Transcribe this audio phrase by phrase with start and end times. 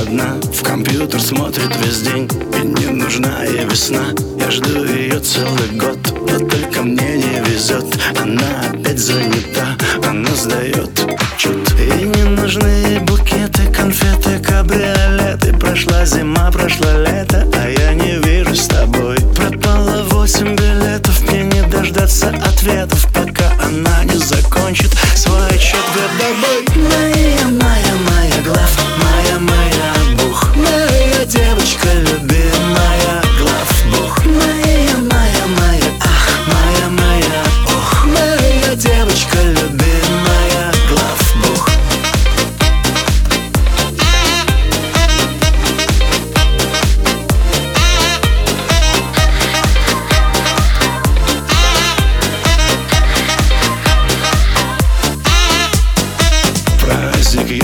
[0.00, 0.36] одна.
[0.52, 2.28] В компьютер смотрит весь день.
[2.56, 4.04] И не нужна ей весна.
[4.38, 5.98] Я жду ее целый год.
[6.30, 7.84] Но только мне не везет
[8.18, 9.76] Она опять занята.
[10.08, 15.52] Она сдает отчет И не нужны букеты, конфеты, кабриолеты.
[15.52, 19.18] Прошла зима, прошло лето А я не вижу с тобой.
[19.36, 21.20] Пропало восемь билетов.
[21.28, 27.17] Мне не дождаться ответов Пока она не закончит Свой отчет годовой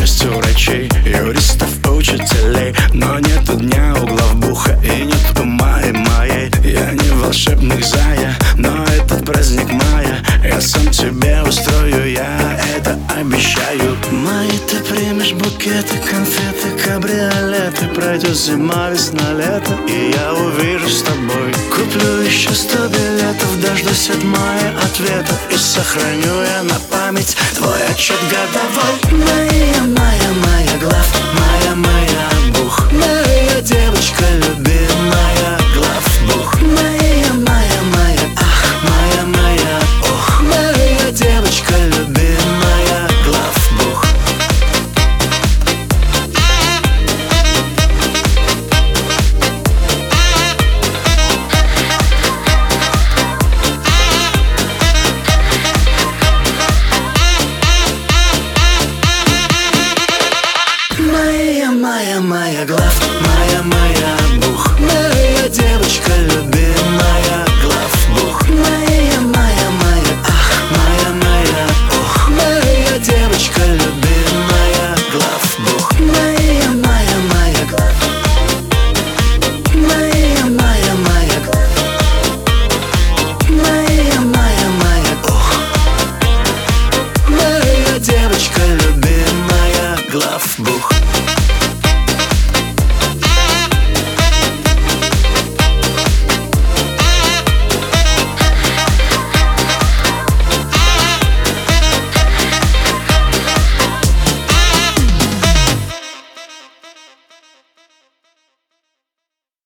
[0.05, 2.75] есть врачей, юристов, учителей.
[2.93, 5.93] Но нету дня у главбуха и нету мая.
[5.95, 10.23] Моей Я не волшебник зая, но этот праздник мая.
[10.45, 13.97] Я сам тебе устрою, я это обещаю.
[14.11, 16.69] Май, ты примешь букеты, конфеты,
[17.75, 21.53] кабриолеты Пройдет зима, весна, лето, и я увижу с тобой.
[21.71, 28.19] Куплю еще сто билетов, дождусь от мая ответа И сохраню я на память твой отчет
[28.31, 29.25] годовой.
[29.25, 30.74] Моя, моя, моя
[61.85, 66.64] Моя, моя главная, моя, моя бух Моя девочка любит